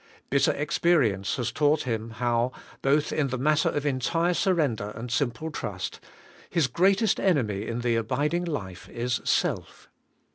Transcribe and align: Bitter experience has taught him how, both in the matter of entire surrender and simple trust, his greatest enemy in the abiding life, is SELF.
Bitter 0.31 0.53
experience 0.53 1.35
has 1.35 1.51
taught 1.51 1.83
him 1.83 2.09
how, 2.09 2.51
both 2.81 3.13
in 3.13 3.27
the 3.27 3.37
matter 3.37 3.69
of 3.69 3.85
entire 3.85 4.33
surrender 4.33 4.89
and 4.95 5.11
simple 5.11 5.51
trust, 5.51 5.99
his 6.49 6.65
greatest 6.65 7.19
enemy 7.19 7.67
in 7.67 7.81
the 7.81 7.97
abiding 7.97 8.45
life, 8.45 8.89
is 8.89 9.21
SELF. 9.23 9.91